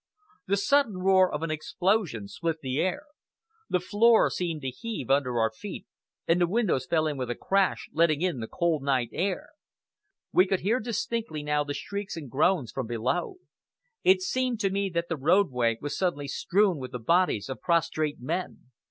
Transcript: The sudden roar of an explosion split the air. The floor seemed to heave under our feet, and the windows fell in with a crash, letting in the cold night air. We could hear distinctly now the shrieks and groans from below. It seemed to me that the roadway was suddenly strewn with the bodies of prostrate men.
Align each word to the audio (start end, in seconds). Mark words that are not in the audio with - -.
The 0.47 0.57
sudden 0.57 0.97
roar 0.97 1.31
of 1.31 1.43
an 1.43 1.51
explosion 1.51 2.27
split 2.27 2.61
the 2.61 2.79
air. 2.79 3.03
The 3.69 3.79
floor 3.79 4.31
seemed 4.31 4.63
to 4.63 4.71
heave 4.71 5.11
under 5.11 5.39
our 5.39 5.51
feet, 5.51 5.85
and 6.27 6.41
the 6.41 6.47
windows 6.47 6.87
fell 6.87 7.05
in 7.05 7.17
with 7.17 7.29
a 7.29 7.35
crash, 7.35 7.87
letting 7.93 8.21
in 8.23 8.39
the 8.39 8.47
cold 8.47 8.81
night 8.81 9.09
air. 9.11 9.49
We 10.33 10.47
could 10.47 10.61
hear 10.61 10.79
distinctly 10.79 11.43
now 11.43 11.63
the 11.63 11.75
shrieks 11.75 12.17
and 12.17 12.31
groans 12.31 12.71
from 12.71 12.87
below. 12.87 13.35
It 14.03 14.21
seemed 14.23 14.59
to 14.61 14.71
me 14.71 14.89
that 14.89 15.07
the 15.07 15.17
roadway 15.17 15.77
was 15.79 15.95
suddenly 15.95 16.27
strewn 16.27 16.79
with 16.79 16.93
the 16.93 16.97
bodies 16.97 17.47
of 17.47 17.61
prostrate 17.61 18.19
men. 18.19 18.71